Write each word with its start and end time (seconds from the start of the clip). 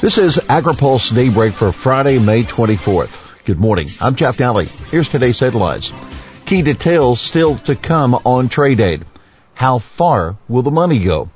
This 0.00 0.16
is 0.16 0.36
AgriPulse 0.36 1.12
Daybreak 1.12 1.52
for 1.52 1.72
Friday, 1.72 2.20
May 2.20 2.44
24th. 2.44 3.44
Good 3.44 3.58
morning. 3.58 3.88
I'm 4.00 4.14
Jeff 4.14 4.36
Daly. 4.36 4.66
Here's 4.66 5.08
today's 5.08 5.40
headlines. 5.40 5.92
Key 6.46 6.62
details 6.62 7.20
still 7.20 7.58
to 7.58 7.74
come 7.74 8.14
on 8.14 8.48
trade 8.48 8.80
aid. 8.80 9.04
How 9.54 9.80
far 9.80 10.36
will 10.46 10.62
the 10.62 10.70
money 10.70 11.02
go? 11.02 11.30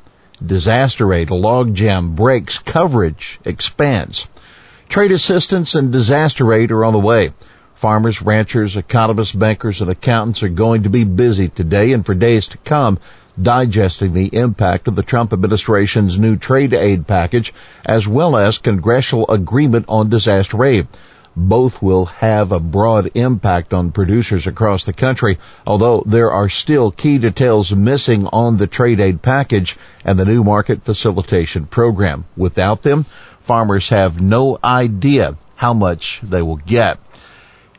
Disaster 0.47 1.13
aid 1.13 1.31
logjam 1.31 2.15
breaks 2.15 2.61
coverage 2.61 3.41
expands. 3.45 4.29
Trade 4.89 5.11
assistance 5.11 5.75
and 5.75 5.91
disaster 5.91 6.53
aid 6.53 6.71
are 6.71 6.85
on 6.85 6.93
the 6.93 7.01
way. 7.01 7.33
Farmers, 7.75 8.23
ranchers, 8.23 8.77
economists, 8.77 9.33
bankers, 9.33 9.81
and 9.81 9.91
accountants 9.91 10.45
are 10.45 10.49
going 10.49 10.85
to 10.85 10.89
be 10.89 11.03
busy 11.03 11.49
today 11.49 11.93
and 11.93 12.07
for 12.07 12.15
days 12.15 12.47
to 12.47 12.59
come 12.59 13.01
digesting 13.41 14.13
the 14.13 14.35
impact 14.35 14.89
of 14.89 14.97
the 14.97 15.03
Trump 15.03 15.33
administration's 15.33 16.19
new 16.19 16.37
trade 16.37 16.75
aid 16.75 17.07
package 17.07 17.55
as 17.85 18.07
well 18.07 18.37
as 18.37 18.59
congressional 18.59 19.29
agreement 19.31 19.87
on 19.89 20.09
disaster 20.09 20.63
aid. 20.65 20.87
Both 21.35 21.81
will 21.81 22.05
have 22.07 22.53
a 22.53 22.61
broad 22.61 23.13
impact 23.15 23.73
on 23.73 23.93
producers 23.93 24.47
across 24.47 24.85
the 24.85 24.93
country, 24.93 25.39
although 25.67 26.03
there 26.05 26.31
are 26.31 26.51
still 26.51 26.91
key 26.91 27.17
details 27.17 27.73
missing 27.73 28.27
on 28.27 28.59
the 28.59 28.67
trade 28.67 29.01
aid 29.01 29.23
package 29.23 29.79
and 30.05 30.19
the 30.19 30.27
new 30.27 30.45
market 30.45 30.85
facilitation 30.85 31.65
program. 31.65 32.27
Without 32.37 32.83
them, 32.83 33.07
farmers 33.41 33.89
have 33.89 34.21
no 34.21 34.59
idea 34.63 35.37
how 35.57 35.73
much 35.73 36.21
they 36.23 36.43
will 36.43 36.57
get. 36.57 36.99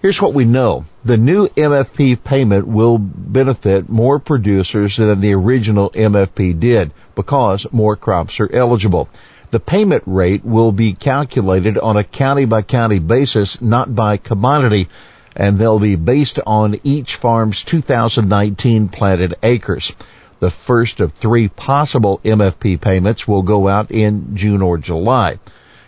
Here's 0.03 0.21
what 0.21 0.33
we 0.33 0.43
know. 0.43 0.83
The 1.05 1.15
new 1.15 1.47
MFP 1.47 2.21
payment 2.25 2.67
will 2.67 2.97
benefit 2.97 3.87
more 3.87 4.19
producers 4.19 4.97
than 4.97 5.21
the 5.21 5.33
original 5.33 5.91
MFP 5.91 6.59
did 6.59 6.91
because 7.15 7.65
more 7.71 7.95
crops 7.95 8.41
are 8.41 8.51
eligible. 8.51 9.07
The 9.51 9.61
payment 9.61 10.03
rate 10.05 10.43
will 10.43 10.73
be 10.73 10.91
calculated 10.91 11.77
on 11.77 11.95
a 11.95 12.03
county 12.03 12.43
by 12.43 12.63
county 12.63 12.99
basis, 12.99 13.61
not 13.61 13.95
by 13.95 14.17
commodity, 14.17 14.89
and 15.37 15.57
they'll 15.57 15.79
be 15.79 15.95
based 15.95 16.37
on 16.45 16.81
each 16.83 17.15
farm's 17.15 17.63
2019 17.63 18.89
planted 18.89 19.35
acres. 19.41 19.93
The 20.41 20.51
first 20.51 20.99
of 20.99 21.13
three 21.13 21.47
possible 21.47 22.19
MFP 22.25 22.81
payments 22.81 23.25
will 23.25 23.43
go 23.43 23.69
out 23.69 23.89
in 23.89 24.35
June 24.35 24.61
or 24.61 24.77
July. 24.77 25.39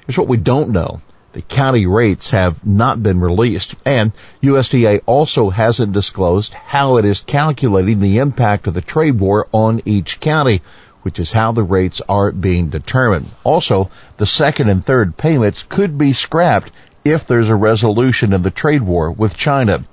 Here's 0.08 0.18
what 0.18 0.30
we 0.30 0.38
don't 0.38 0.70
know. 0.70 1.02
The 1.36 1.42
county 1.42 1.86
rates 1.86 2.30
have 2.30 2.66
not 2.66 3.04
been 3.04 3.20
released 3.20 3.76
and 3.86 4.14
USDA 4.42 5.02
also 5.06 5.50
hasn't 5.50 5.92
disclosed 5.92 6.54
how 6.54 6.96
it 6.96 7.04
is 7.04 7.26
calculating 7.28 8.00
the 8.00 8.20
impact 8.20 8.68
of 8.68 8.74
the 8.74 8.80
trade 8.80 9.20
war 9.20 9.50
on 9.52 9.82
each 9.84 10.22
county, 10.22 10.62
which 11.02 11.20
is 11.20 11.34
how 11.34 11.52
the 11.52 11.62
rates 11.62 12.02
are 12.08 12.32
being 12.32 12.70
determined. 12.70 13.32
Also, 13.44 13.90
the 14.16 14.26
second 14.26 14.70
and 14.70 14.86
third 14.86 15.18
payments 15.18 15.64
could 15.64 15.98
be 15.98 16.14
scrapped 16.14 16.72
if 17.04 17.28
there's 17.28 17.50
a 17.50 17.56
resolution 17.56 18.32
of 18.32 18.42
the 18.42 18.50
trade 18.50 18.84
war 18.84 19.12
with 19.12 19.36
China. 19.36 19.84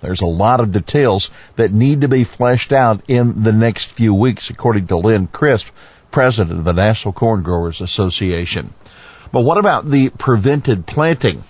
There's 0.00 0.22
a 0.22 0.26
lot 0.26 0.58
of 0.58 0.72
details 0.72 1.30
that 1.54 1.72
need 1.72 2.00
to 2.00 2.08
be 2.08 2.24
fleshed 2.24 2.72
out 2.72 3.00
in 3.06 3.44
the 3.44 3.52
next 3.52 3.92
few 3.92 4.12
weeks, 4.12 4.50
according 4.50 4.88
to 4.88 4.96
Lynn 4.96 5.28
Chrisp, 5.28 5.70
president 6.10 6.58
of 6.58 6.64
the 6.64 6.72
National 6.72 7.12
Corn 7.12 7.44
Growers 7.44 7.80
Association. 7.80 8.74
But 9.34 9.40
what 9.40 9.58
about 9.58 9.90
the 9.90 10.10
prevented 10.10 10.86
planting? 10.86 11.42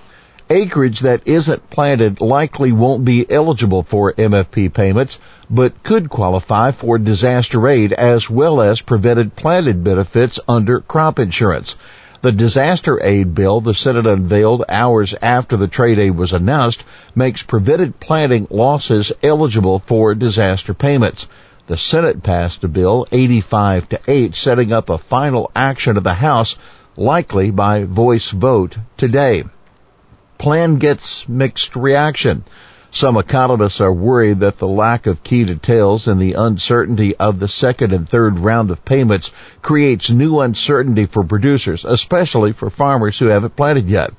Acreage 0.48 1.00
that 1.00 1.20
isn't 1.27 1.68
planted 1.68 2.22
likely 2.22 2.72
won't 2.72 3.04
be 3.04 3.30
eligible 3.30 3.82
for 3.82 4.14
MFP 4.14 4.72
payments, 4.72 5.18
but 5.50 5.82
could 5.82 6.08
qualify 6.08 6.70
for 6.70 6.96
disaster 6.96 7.68
aid 7.68 7.92
as 7.92 8.30
well 8.30 8.62
as 8.62 8.80
prevented 8.80 9.36
planted 9.36 9.84
benefits 9.84 10.41
under 10.48 10.80
crop 10.80 11.18
insurance. 11.18 11.74
The 12.22 12.32
disaster 12.32 13.04
aid 13.04 13.34
bill 13.34 13.60
the 13.60 13.74
Senate 13.74 14.06
unveiled 14.06 14.64
hours 14.66 15.14
after 15.20 15.58
the 15.58 15.69
trade 15.69 15.98
aid 15.98 16.12
was 16.12 16.32
announced 16.32 16.84
makes 17.14 17.42
prevented 17.42 18.00
planting 18.00 18.46
losses 18.48 19.12
eligible 19.22 19.78
for 19.80 20.14
disaster 20.14 20.72
payments. 20.72 21.26
The 21.66 21.76
Senate 21.76 22.22
passed 22.22 22.64
a 22.64 22.69
bill 22.69 23.06
85 23.12 23.91
to 23.91 24.00
8 24.09 24.34
setting 24.34 24.72
up 24.72 24.88
a 24.88 24.97
final 24.97 25.50
action 25.54 25.98
of 25.98 26.04
the 26.04 26.14
House 26.14 26.56
likely 26.97 27.50
by 27.50 27.84
voice 27.84 28.31
vote 28.31 28.77
today. 28.97 29.44
Plan 30.38 30.77
gets 30.77 31.28
mixed 31.28 31.75
reaction. 31.77 32.44
Some 32.91 33.16
economists 33.16 33.81
are 33.81 33.93
worried 33.93 34.41
that 34.41 34.59
the 34.59 34.69
lack 34.69 35.09
of 35.09 35.25
key 35.25 35.44
details 35.44 36.06
and 36.06 36.21
the 36.21 36.34
uncertainty 36.34 37.16
of 37.16 37.41
the 37.41 37.49
second 37.49 37.93
and 37.93 38.09
third 38.09 38.38
round 38.38 38.71
of 38.71 38.84
payments 38.84 39.33
creates 39.62 40.10
new 40.10 40.38
uncertainty 40.38 41.06
for 41.06 41.25
producers, 41.25 41.84
especially 41.84 42.53
for 42.53 42.71
farmers 42.71 43.19
who 43.19 43.27
haven't 43.27 43.56
planted 43.56 43.88
yet. 43.88 44.12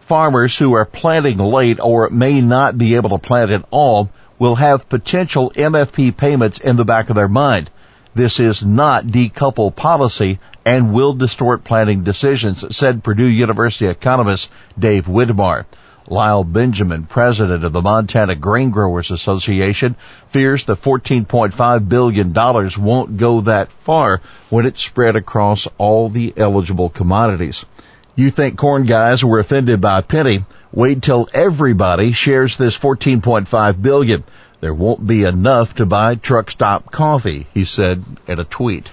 Farmers 0.00 0.56
who 0.56 0.72
are 0.72 0.86
planting 0.86 1.38
late 1.38 1.78
or 1.78 2.08
may 2.08 2.40
not 2.40 2.78
be 2.78 2.94
able 2.94 3.10
to 3.10 3.18
plant 3.18 3.50
at 3.50 3.66
all 3.70 4.08
will 4.38 4.54
have 4.54 4.88
potential 4.88 5.52
MFP 5.54 6.16
payments 6.16 6.58
in 6.58 6.76
the 6.76 6.84
back 6.84 7.10
of 7.10 7.16
their 7.16 7.28
mind. 7.28 7.70
This 8.14 8.40
is 8.40 8.64
not 8.64 9.06
decouple 9.06 9.74
policy 9.74 10.38
and 10.64 10.92
will 10.92 11.14
distort 11.14 11.64
planning 11.64 12.04
decisions, 12.04 12.76
said 12.76 13.02
Purdue 13.02 13.24
University 13.24 13.86
economist 13.86 14.50
Dave 14.78 15.06
Widmar. 15.06 15.64
Lyle 16.08 16.44
Benjamin, 16.44 17.04
president 17.04 17.64
of 17.64 17.72
the 17.72 17.80
Montana 17.80 18.34
Grain 18.34 18.70
Growers 18.70 19.10
Association, 19.10 19.94
fears 20.28 20.64
the 20.64 20.76
$14.5 20.76 21.88
billion 21.88 22.32
won't 22.78 23.16
go 23.16 23.40
that 23.42 23.70
far 23.70 24.20
when 24.50 24.66
it's 24.66 24.84
spread 24.84 25.16
across 25.16 25.68
all 25.78 26.08
the 26.08 26.34
eligible 26.36 26.88
commodities. 26.88 27.64
You 28.14 28.30
think 28.30 28.58
corn 28.58 28.84
guys 28.84 29.24
were 29.24 29.38
offended 29.38 29.80
by 29.80 30.00
a 30.00 30.02
penny? 30.02 30.44
Wait 30.72 31.02
till 31.02 31.28
everybody 31.32 32.12
shares 32.12 32.56
this 32.56 32.76
14.5 32.76 33.80
billion. 33.80 34.24
There 34.62 34.72
won't 34.72 35.04
be 35.04 35.24
enough 35.24 35.74
to 35.74 35.86
buy 35.86 36.14
truck 36.14 36.48
stop 36.48 36.92
coffee, 36.92 37.48
he 37.52 37.64
said 37.64 38.04
in 38.28 38.38
a 38.38 38.44
tweet. 38.44 38.92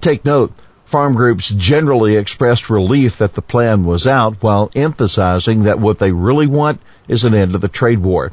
Take 0.00 0.24
note, 0.24 0.52
farm 0.84 1.16
groups 1.16 1.50
generally 1.50 2.14
expressed 2.14 2.70
relief 2.70 3.18
that 3.18 3.34
the 3.34 3.42
plan 3.42 3.82
was 3.84 4.06
out 4.06 4.36
while 4.40 4.70
emphasizing 4.72 5.64
that 5.64 5.80
what 5.80 5.98
they 5.98 6.12
really 6.12 6.46
want 6.46 6.80
is 7.08 7.24
an 7.24 7.34
end 7.34 7.54
to 7.54 7.58
the 7.58 7.66
trade 7.66 7.98
war. 7.98 8.30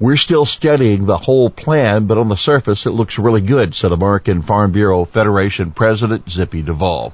We're 0.00 0.16
still 0.16 0.46
studying 0.46 1.04
the 1.04 1.18
whole 1.18 1.50
plan, 1.50 2.06
but 2.06 2.16
on 2.16 2.30
the 2.30 2.36
surface 2.36 2.86
it 2.86 2.92
looks 2.92 3.18
really 3.18 3.42
good, 3.42 3.74
said 3.74 3.92
American 3.92 4.40
Farm 4.40 4.72
Bureau 4.72 5.04
Federation 5.04 5.70
President 5.70 6.30
Zippy 6.30 6.62
Duvall. 6.62 7.12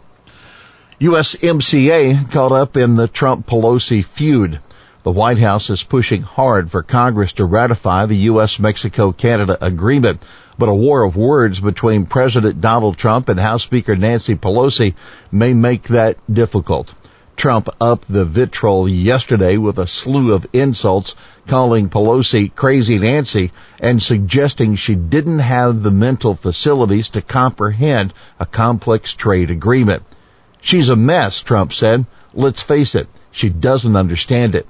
USMCA 1.01 2.31
caught 2.31 2.53
up 2.53 2.77
in 2.77 2.95
the 2.95 3.09
Trump 3.09 3.49
Pelosi 3.49 4.05
feud. 4.05 4.61
The 5.05 5.11
White 5.11 5.39
House 5.39 5.69
is 5.69 5.83
pushing 5.83 6.23
hard 6.23 6.71
for 6.71 6.85
Congress 6.85 7.33
to 7.33 7.45
ratify 7.45 8.07
the 8.07 8.17
U.S.-Mexico-Canada 8.19 9.59
agreement, 9.61 10.23
but 10.57 10.69
a 10.69 10.75
war 10.75 11.03
of 11.03 11.17
words 11.17 11.59
between 11.59 12.07
President 12.07 12.61
Donald 12.61 12.97
Trump 12.97 13.29
and 13.29 13.41
House 13.41 13.65
Speaker 13.65 13.97
Nancy 13.97 14.37
Pelosi 14.37 14.95
may 15.33 15.55
make 15.55 15.89
that 15.89 16.19
difficult. 16.33 16.95
Trump 17.35 17.69
upped 17.81 18.13
the 18.13 18.25
vitriol 18.25 18.89
yesterday 18.89 19.57
with 19.57 19.81
a 19.81 19.89
slew 19.89 20.35
of 20.35 20.47
insults, 20.53 21.17
calling 21.49 21.89
Pelosi 21.89 22.55
crazy 22.55 22.97
Nancy 22.99 23.51
and 23.81 24.01
suggesting 24.01 24.77
she 24.77 24.95
didn't 24.95 25.41
have 25.41 25.83
the 25.83 25.91
mental 25.91 26.37
facilities 26.37 27.09
to 27.09 27.23
comprehend 27.23 28.15
a 28.39 28.47
complex 28.47 29.15
trade 29.15 29.51
agreement. 29.51 30.05
She's 30.61 30.91
a 30.91 30.95
mess, 30.95 31.41
Trump 31.41 31.73
said. 31.73 32.07
Let's 32.33 32.63
face 32.63 32.95
it, 32.95 33.09
she 33.33 33.49
doesn't 33.49 33.97
understand 33.97 34.55
it. 34.55 34.69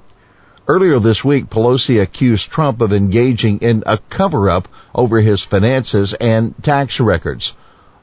Earlier 0.65 0.97
this 0.99 1.25
week, 1.25 1.49
Pelosi 1.49 2.01
accused 2.01 2.49
Trump 2.49 2.79
of 2.79 2.93
engaging 2.93 3.59
in 3.59 3.83
a 3.85 3.97
cover-up 3.97 4.69
over 4.95 5.19
his 5.19 5.41
finances 5.41 6.13
and 6.13 6.55
tax 6.63 7.01
records. 7.01 7.53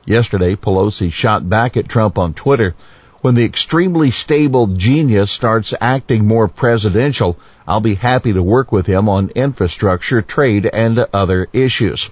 Yesterday, 0.05 0.57
Pelosi 0.57 1.11
shot 1.11 1.49
back 1.49 1.79
at 1.79 1.89
Trump 1.89 2.19
on 2.19 2.35
Twitter. 2.35 2.75
When 3.23 3.35
the 3.35 3.47
extremely 3.47 4.11
stable 4.11 4.67
genius 4.67 5.31
starts 5.31 5.73
acting 5.81 6.27
more 6.27 6.49
presidential, 6.49 7.39
I'll 7.67 7.81
be 7.81 7.95
happy 7.95 8.35
to 8.35 8.43
work 8.43 8.73
with 8.73 8.85
him 8.85 9.09
on 9.09 9.31
infrastructure, 9.31 10.21
trade, 10.21 10.67
and 10.67 10.99
other 11.15 11.49
issues. 11.55 12.11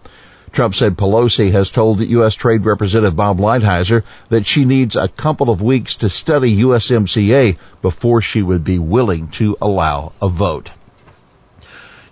Trump 0.52 0.74
said 0.74 0.96
Pelosi 0.96 1.50
has 1.52 1.70
told 1.70 2.00
U.S. 2.00 2.34
Trade 2.34 2.64
Representative 2.64 3.16
Bob 3.16 3.38
Lighthizer 3.38 4.04
that 4.28 4.46
she 4.46 4.64
needs 4.64 4.96
a 4.96 5.08
couple 5.08 5.50
of 5.50 5.62
weeks 5.62 5.96
to 5.96 6.08
study 6.08 6.62
USMCA 6.62 7.58
before 7.82 8.20
she 8.20 8.42
would 8.42 8.64
be 8.64 8.78
willing 8.78 9.28
to 9.28 9.56
allow 9.60 10.12
a 10.20 10.28
vote. 10.28 10.70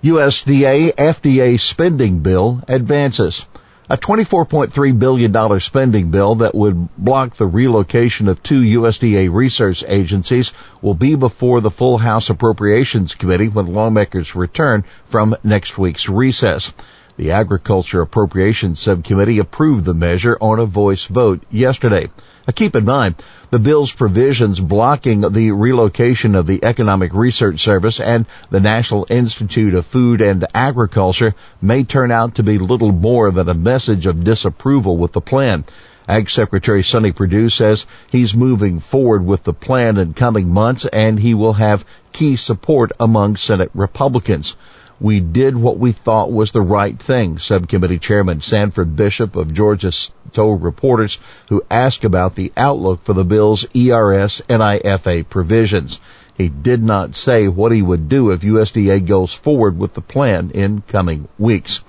USDA 0.02 0.94
FDA 0.94 1.58
spending 1.58 2.20
bill 2.20 2.62
advances. 2.68 3.44
A 3.88 3.96
$24.3 3.96 4.98
billion 4.98 5.60
spending 5.60 6.10
bill 6.10 6.34
that 6.36 6.56
would 6.56 6.88
block 6.96 7.36
the 7.36 7.46
relocation 7.46 8.26
of 8.26 8.42
two 8.42 8.60
USDA 8.60 9.32
research 9.32 9.84
agencies 9.86 10.52
will 10.82 10.94
be 10.94 11.14
before 11.14 11.60
the 11.60 11.70
full 11.70 11.98
House 11.98 12.28
Appropriations 12.28 13.14
Committee 13.14 13.48
when 13.48 13.66
lawmakers 13.66 14.34
return 14.34 14.84
from 15.04 15.36
next 15.44 15.78
week's 15.78 16.08
recess. 16.08 16.72
The 17.18 17.30
Agriculture 17.30 18.02
Appropriations 18.02 18.78
Subcommittee 18.78 19.38
approved 19.38 19.86
the 19.86 19.94
measure 19.94 20.36
on 20.38 20.58
a 20.58 20.66
voice 20.66 21.06
vote 21.06 21.42
yesterday. 21.50 22.10
Now 22.46 22.52
keep 22.54 22.76
in 22.76 22.84
mind, 22.84 23.14
the 23.50 23.58
bill's 23.58 23.90
provisions 23.90 24.60
blocking 24.60 25.22
the 25.22 25.52
relocation 25.52 26.34
of 26.34 26.46
the 26.46 26.62
Economic 26.62 27.14
Research 27.14 27.60
Service 27.60 28.00
and 28.00 28.26
the 28.50 28.60
National 28.60 29.06
Institute 29.08 29.72
of 29.72 29.86
Food 29.86 30.20
and 30.20 30.46
Agriculture 30.54 31.34
may 31.62 31.84
turn 31.84 32.10
out 32.10 32.34
to 32.34 32.42
be 32.42 32.58
little 32.58 32.92
more 32.92 33.30
than 33.30 33.48
a 33.48 33.54
message 33.54 34.04
of 34.04 34.22
disapproval 34.22 34.98
with 34.98 35.12
the 35.12 35.22
plan. 35.22 35.64
Ag 36.06 36.28
Secretary 36.28 36.82
Sonny 36.82 37.12
Perdue 37.12 37.48
says 37.48 37.86
he's 38.10 38.36
moving 38.36 38.78
forward 38.78 39.24
with 39.24 39.42
the 39.42 39.54
plan 39.54 39.96
in 39.96 40.12
coming 40.12 40.50
months 40.52 40.84
and 40.84 41.18
he 41.18 41.32
will 41.32 41.54
have 41.54 41.86
key 42.12 42.36
support 42.36 42.92
among 43.00 43.36
Senate 43.36 43.70
Republicans 43.72 44.54
we 45.00 45.20
did 45.20 45.56
what 45.56 45.78
we 45.78 45.92
thought 45.92 46.32
was 46.32 46.52
the 46.52 46.62
right 46.62 46.98
thing, 46.98 47.38
Subcommittee 47.38 47.98
Chairman 47.98 48.40
Sanford 48.40 48.96
Bishop 48.96 49.36
of 49.36 49.52
Georgia 49.52 49.92
told 50.32 50.62
reporters 50.62 51.18
who 51.48 51.62
asked 51.70 52.04
about 52.04 52.34
the 52.34 52.52
outlook 52.56 53.04
for 53.04 53.12
the 53.12 53.24
bill's 53.24 53.66
ERS 53.74 54.42
NIFA 54.48 55.28
provisions. 55.28 56.00
He 56.36 56.48
did 56.48 56.82
not 56.82 57.16
say 57.16 57.48
what 57.48 57.72
he 57.72 57.82
would 57.82 58.08
do 58.08 58.30
if 58.30 58.40
USDA 58.40 59.06
goes 59.06 59.32
forward 59.32 59.78
with 59.78 59.94
the 59.94 60.02
plan 60.02 60.50
in 60.52 60.82
coming 60.86 61.28
weeks. 61.38 61.82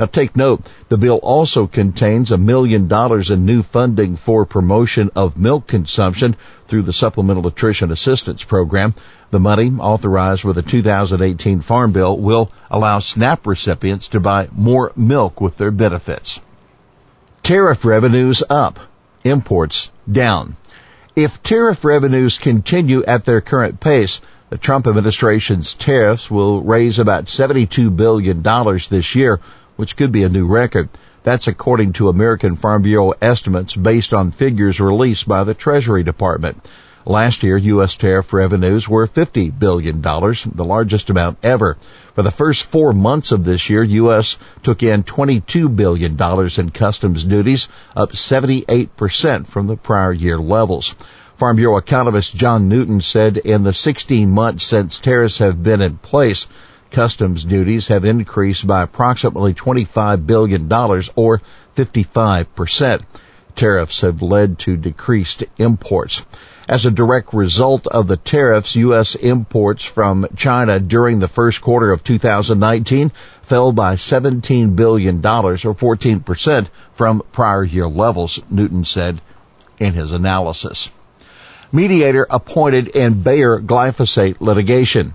Now 0.00 0.06
take 0.06 0.34
note, 0.34 0.62
the 0.88 0.96
bill 0.96 1.18
also 1.18 1.66
contains 1.66 2.30
a 2.30 2.38
million 2.38 2.88
dollars 2.88 3.30
in 3.30 3.44
new 3.44 3.62
funding 3.62 4.16
for 4.16 4.46
promotion 4.46 5.10
of 5.14 5.36
milk 5.36 5.66
consumption 5.66 6.36
through 6.68 6.84
the 6.84 6.94
Supplemental 6.94 7.42
Nutrition 7.42 7.90
Assistance 7.90 8.42
Program. 8.42 8.94
The 9.30 9.40
money 9.40 9.70
authorized 9.78 10.42
with 10.42 10.56
the 10.56 10.62
2018 10.62 11.60
Farm 11.60 11.92
Bill 11.92 12.16
will 12.16 12.50
allow 12.70 13.00
SNAP 13.00 13.46
recipients 13.46 14.08
to 14.08 14.20
buy 14.20 14.48
more 14.52 14.90
milk 14.96 15.38
with 15.38 15.58
their 15.58 15.70
benefits. 15.70 16.40
Tariff 17.42 17.84
revenues 17.84 18.42
up, 18.48 18.80
imports 19.22 19.90
down. 20.10 20.56
If 21.14 21.42
tariff 21.42 21.84
revenues 21.84 22.38
continue 22.38 23.04
at 23.04 23.26
their 23.26 23.42
current 23.42 23.80
pace, 23.80 24.22
the 24.48 24.56
Trump 24.56 24.86
administration's 24.86 25.74
tariffs 25.74 26.30
will 26.30 26.62
raise 26.62 26.98
about 26.98 27.26
$72 27.26 27.94
billion 27.94 28.42
this 28.88 29.14
year, 29.14 29.40
which 29.80 29.96
could 29.96 30.12
be 30.12 30.24
a 30.24 30.28
new 30.28 30.46
record. 30.46 30.90
That's 31.22 31.48
according 31.48 31.94
to 31.94 32.10
American 32.10 32.56
Farm 32.56 32.82
Bureau 32.82 33.14
estimates 33.22 33.74
based 33.74 34.12
on 34.12 34.30
figures 34.30 34.78
released 34.78 35.26
by 35.26 35.44
the 35.44 35.54
Treasury 35.54 36.02
Department. 36.02 36.68
Last 37.06 37.42
year, 37.42 37.56
U.S. 37.56 37.96
tariff 37.96 38.34
revenues 38.34 38.86
were 38.86 39.08
$50 39.08 39.58
billion, 39.58 40.02
the 40.02 40.64
largest 40.66 41.08
amount 41.08 41.38
ever. 41.42 41.78
For 42.14 42.20
the 42.20 42.30
first 42.30 42.64
four 42.64 42.92
months 42.92 43.32
of 43.32 43.42
this 43.42 43.70
year, 43.70 43.82
U.S. 43.82 44.36
took 44.62 44.82
in 44.82 45.02
$22 45.02 45.74
billion 45.74 46.20
in 46.58 46.70
customs 46.72 47.24
duties, 47.24 47.70
up 47.96 48.12
78% 48.12 49.46
from 49.46 49.66
the 49.66 49.78
prior 49.78 50.12
year 50.12 50.38
levels. 50.38 50.94
Farm 51.38 51.56
Bureau 51.56 51.78
economist 51.78 52.36
John 52.36 52.68
Newton 52.68 53.00
said 53.00 53.38
in 53.38 53.62
the 53.62 53.72
16 53.72 54.30
months 54.30 54.64
since 54.64 54.98
tariffs 54.98 55.38
have 55.38 55.62
been 55.62 55.80
in 55.80 55.96
place, 55.96 56.46
customs 56.90 57.44
duties 57.44 57.88
have 57.88 58.04
increased 58.04 58.66
by 58.66 58.82
approximately 58.82 59.54
$25 59.54 60.26
billion 60.26 60.72
or 60.72 61.40
55%. 61.76 63.02
Tariffs 63.56 64.00
have 64.00 64.22
led 64.22 64.58
to 64.60 64.76
decreased 64.76 65.44
imports. 65.58 66.24
As 66.68 66.86
a 66.86 66.90
direct 66.90 67.34
result 67.34 67.86
of 67.88 68.06
the 68.06 68.16
tariffs, 68.16 68.76
U.S. 68.76 69.16
imports 69.16 69.84
from 69.84 70.26
China 70.36 70.78
during 70.78 71.18
the 71.18 71.26
first 71.26 71.60
quarter 71.60 71.90
of 71.90 72.04
2019 72.04 73.10
fell 73.42 73.72
by 73.72 73.96
$17 73.96 74.76
billion 74.76 75.16
or 75.16 75.56
14% 75.56 76.68
from 76.92 77.22
prior 77.32 77.64
year 77.64 77.88
levels, 77.88 78.40
Newton 78.48 78.84
said 78.84 79.20
in 79.80 79.94
his 79.94 80.12
analysis. 80.12 80.88
Mediator 81.72 82.26
appointed 82.30 82.88
in 82.88 83.22
Bayer 83.22 83.60
glyphosate 83.60 84.40
litigation. 84.40 85.14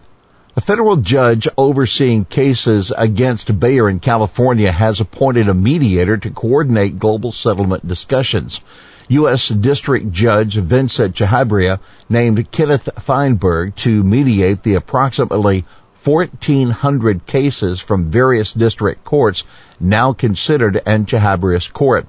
A 0.57 0.61
federal 0.61 0.95
judge 0.95 1.49
overseeing 1.57 2.23
cases 2.23 2.93
against 2.97 3.59
Bayer 3.59 3.89
in 3.89 3.99
California 3.99 4.71
has 4.71 5.01
appointed 5.01 5.49
a 5.49 5.53
mediator 5.53 6.15
to 6.15 6.29
coordinate 6.29 6.97
global 6.97 7.33
settlement 7.33 7.85
discussions. 7.85 8.61
U.S. 9.09 9.49
District 9.49 10.13
Judge 10.13 10.55
Vincent 10.55 11.17
Chhabria 11.17 11.81
named 12.07 12.49
Kenneth 12.51 12.87
Feinberg 12.99 13.75
to 13.75 14.01
mediate 14.01 14.63
the 14.63 14.75
approximately 14.75 15.65
1,400 16.05 17.25
cases 17.25 17.81
from 17.81 18.09
various 18.09 18.53
district 18.53 19.03
courts 19.03 19.43
now 19.81 20.13
considered 20.13 20.77
in 20.87 21.05
Chhabria's 21.05 21.67
court. 21.67 22.07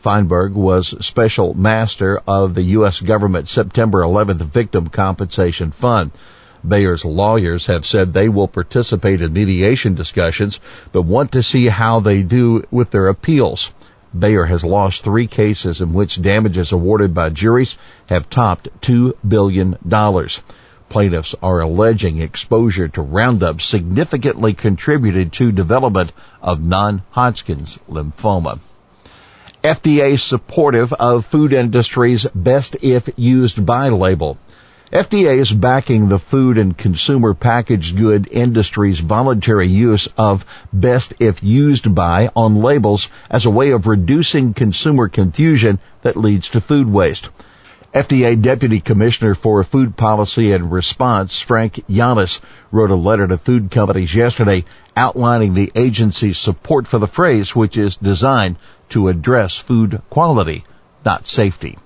Feinberg 0.00 0.52
was 0.52 0.94
special 1.00 1.54
master 1.54 2.20
of 2.26 2.54
the 2.54 2.62
U.S. 2.76 3.00
government 3.00 3.48
September 3.48 4.02
11th 4.02 4.42
Victim 4.42 4.88
Compensation 4.88 5.70
Fund. 5.70 6.10
Bayer's 6.66 7.04
lawyers 7.04 7.66
have 7.66 7.86
said 7.86 8.12
they 8.12 8.28
will 8.28 8.48
participate 8.48 9.22
in 9.22 9.32
mediation 9.32 9.94
discussions, 9.94 10.60
but 10.92 11.02
want 11.02 11.32
to 11.32 11.42
see 11.42 11.66
how 11.66 12.00
they 12.00 12.22
do 12.22 12.64
with 12.70 12.90
their 12.90 13.08
appeals. 13.08 13.72
Bayer 14.16 14.44
has 14.44 14.64
lost 14.64 15.02
three 15.02 15.26
cases 15.26 15.80
in 15.80 15.92
which 15.92 16.22
damages 16.22 16.72
awarded 16.72 17.12
by 17.12 17.30
juries 17.30 17.76
have 18.06 18.30
topped 18.30 18.68
$2 18.80 19.14
billion. 19.26 19.76
Plaintiffs 20.88 21.34
are 21.42 21.60
alleging 21.60 22.20
exposure 22.20 22.88
to 22.88 23.02
Roundup 23.02 23.60
significantly 23.60 24.54
contributed 24.54 25.32
to 25.32 25.50
development 25.52 26.12
of 26.40 26.62
non-Hodgkin's 26.62 27.78
lymphoma. 27.90 28.60
FDA 29.62 30.18
supportive 30.18 30.92
of 30.92 31.26
food 31.26 31.52
industry's 31.52 32.24
best 32.34 32.76
if 32.82 33.08
used 33.16 33.66
by 33.66 33.88
label. 33.88 34.38
FDA 34.92 35.38
is 35.38 35.50
backing 35.50 36.08
the 36.08 36.18
food 36.20 36.58
and 36.58 36.78
consumer 36.78 37.34
packaged 37.34 37.96
good 37.96 38.28
industry's 38.30 39.00
voluntary 39.00 39.66
use 39.66 40.06
of 40.16 40.46
best 40.72 41.12
if 41.18 41.42
used 41.42 41.92
by 41.92 42.30
on 42.36 42.62
labels 42.62 43.08
as 43.28 43.46
a 43.46 43.50
way 43.50 43.72
of 43.72 43.88
reducing 43.88 44.54
consumer 44.54 45.08
confusion 45.08 45.80
that 46.02 46.16
leads 46.16 46.50
to 46.50 46.60
food 46.60 46.86
waste. 46.88 47.30
FDA 47.92 48.40
Deputy 48.40 48.78
Commissioner 48.78 49.34
for 49.34 49.64
Food 49.64 49.96
Policy 49.96 50.52
and 50.52 50.70
Response, 50.70 51.40
Frank 51.40 51.82
Yiannas, 51.88 52.40
wrote 52.70 52.92
a 52.92 52.94
letter 52.94 53.26
to 53.26 53.38
food 53.38 53.72
companies 53.72 54.14
yesterday 54.14 54.64
outlining 54.96 55.54
the 55.54 55.72
agency's 55.74 56.38
support 56.38 56.86
for 56.86 56.98
the 56.98 57.08
phrase, 57.08 57.56
which 57.56 57.76
is 57.76 57.96
designed 57.96 58.54
to 58.90 59.08
address 59.08 59.56
food 59.56 60.00
quality, 60.10 60.64
not 61.04 61.26
safety. 61.26 61.76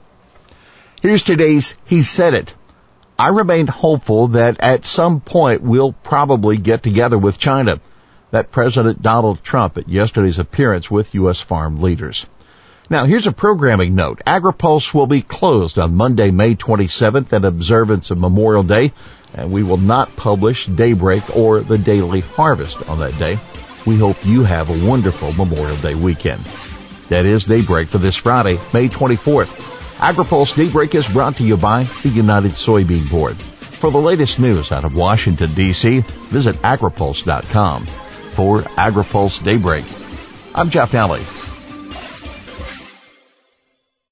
Here's 1.00 1.22
today's 1.22 1.74
He 1.86 2.02
Said 2.02 2.34
It. 2.34 2.52
I 3.20 3.28
remain 3.28 3.66
hopeful 3.66 4.28
that 4.28 4.60
at 4.60 4.86
some 4.86 5.20
point 5.20 5.60
we'll 5.60 5.92
probably 5.92 6.56
get 6.56 6.82
together 6.82 7.18
with 7.18 7.36
China. 7.36 7.78
That 8.30 8.50
President 8.50 9.02
Donald 9.02 9.44
Trump 9.44 9.76
at 9.76 9.90
yesterday's 9.90 10.38
appearance 10.38 10.90
with 10.90 11.14
U.S. 11.16 11.38
farm 11.38 11.82
leaders. 11.82 12.24
Now 12.88 13.04
here's 13.04 13.26
a 13.26 13.32
programming 13.32 13.94
note. 13.94 14.22
AgriPulse 14.26 14.94
will 14.94 15.06
be 15.06 15.20
closed 15.20 15.78
on 15.78 15.96
Monday, 15.96 16.30
May 16.30 16.54
27th 16.54 17.30
in 17.34 17.44
observance 17.44 18.10
of 18.10 18.18
Memorial 18.18 18.62
Day, 18.62 18.90
and 19.34 19.52
we 19.52 19.64
will 19.64 19.76
not 19.76 20.16
publish 20.16 20.64
Daybreak 20.64 21.36
or 21.36 21.60
the 21.60 21.76
Daily 21.76 22.20
Harvest 22.20 22.88
on 22.88 23.00
that 23.00 23.18
day. 23.18 23.38
We 23.84 23.98
hope 23.98 24.16
you 24.24 24.44
have 24.44 24.70
a 24.70 24.88
wonderful 24.88 25.34
Memorial 25.34 25.76
Day 25.76 25.94
weekend. 25.94 26.42
That 27.10 27.26
is 27.26 27.44
Daybreak 27.44 27.88
for 27.88 27.98
this 27.98 28.16
Friday, 28.16 28.58
May 28.72 28.88
24th. 28.88 29.66
AgriPulse 30.00 30.56
Daybreak 30.56 30.94
is 30.94 31.06
brought 31.12 31.36
to 31.36 31.44
you 31.44 31.58
by 31.58 31.82
the 32.02 32.08
United 32.08 32.52
Soybean 32.52 33.10
Board. 33.10 33.36
For 33.36 33.90
the 33.90 33.98
latest 33.98 34.40
news 34.40 34.72
out 34.72 34.86
of 34.86 34.96
Washington, 34.96 35.52
D.C., 35.52 36.00
visit 36.30 36.56
agripulse.com. 36.62 37.84
For 38.32 38.62
AgriPulse 38.62 39.44
Daybreak, 39.44 39.84
I'm 40.54 40.70
Jeff 40.70 40.94
Alley. 40.94 41.20